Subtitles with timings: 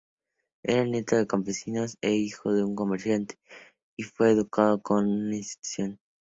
[0.63, 3.37] Era nieto de campesinos e hijo de comerciantes,
[3.95, 6.01] y fue educado en un instituto.